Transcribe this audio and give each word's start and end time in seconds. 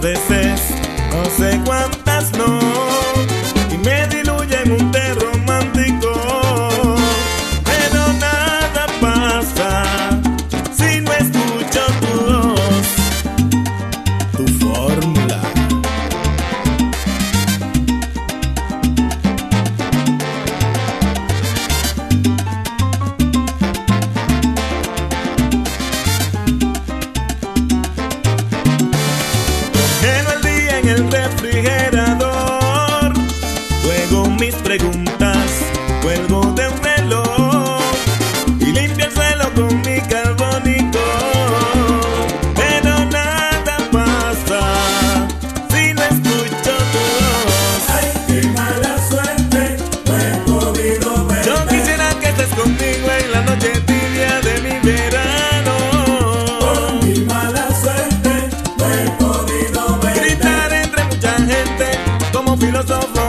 veces, 0.00 0.60
no 1.12 1.24
sé 1.36 1.60
cuántas. 1.64 1.99
mis 34.40 34.54
preguntas. 34.54 35.50
Cuelgo 36.02 36.40
de 36.54 36.66
un 36.66 36.82
reloj 36.82 37.82
y 38.58 38.72
limpio 38.72 39.04
el 39.04 39.12
suelo 39.12 39.52
con 39.54 39.76
mi 39.82 40.00
carbónico. 40.00 40.98
Pero 42.54 43.04
nada 43.10 43.76
pasa 43.92 45.28
si 45.68 45.92
no 45.92 46.02
escucho 46.02 46.72
tu 46.92 47.02
voz. 47.20 47.82
Ay, 47.94 48.10
qué 48.28 48.48
mala 48.48 48.96
suerte, 49.10 49.76
no 50.06 50.16
he 50.16 50.32
podido 50.46 51.26
verte. 51.26 51.46
Yo 51.46 51.66
quisiera 51.68 52.08
que 52.18 52.28
estés 52.30 52.48
conmigo 52.56 53.08
en 53.22 53.32
la 53.32 53.42
noche 53.42 53.72
tibia 53.86 54.40
de 54.40 54.54
mi 54.62 54.74
verano. 54.88 55.76
Por 56.60 57.04
mi 57.04 57.20
mala 57.26 57.68
suerte, 57.82 58.48
no 58.78 58.84
he 58.88 59.10
podido 59.18 59.98
verte. 60.00 60.20
Gritar 60.20 60.72
entre 60.72 61.04
mucha 61.04 61.32
gente 61.36 61.86
como 62.32 62.56
filósofo. 62.56 63.19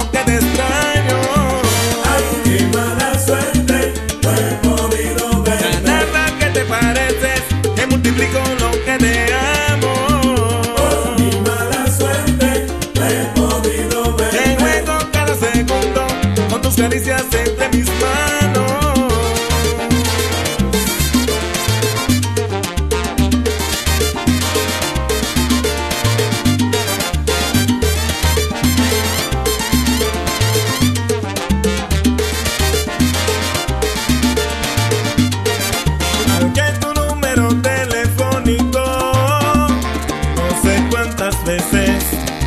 No 40.81 40.89
sé 40.89 40.89
cuántas 40.89 41.45
veces, 41.45 42.03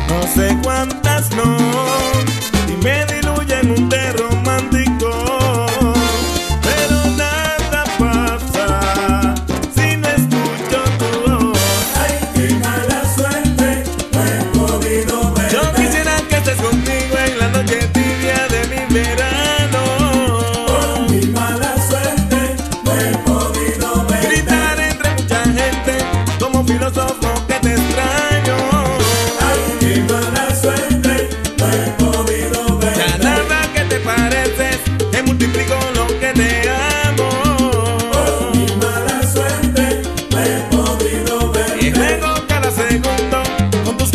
no 0.09 0.27
sé 0.27 0.57
cuántas 0.61 1.29
no, 1.35 1.57
y 2.67 2.83
me 2.83 3.05
diluye 3.05 3.59
en 3.61 3.71
un 3.71 3.89
terror. 3.89 4.24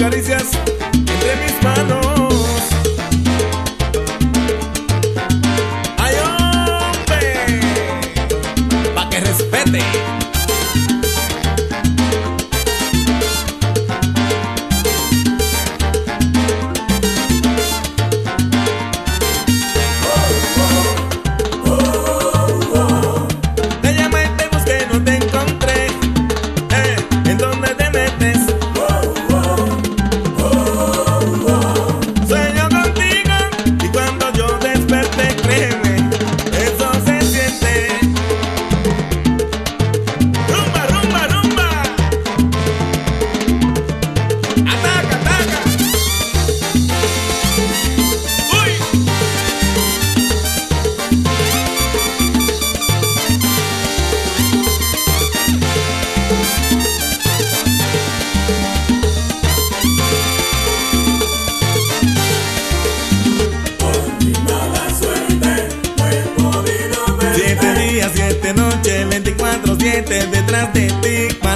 caricias 0.01 0.53
entre 0.95 1.37
mis 1.45 1.63
manos. 1.63 2.00
detrás 70.09 70.73
de 70.73 70.89
ti. 71.03 71.50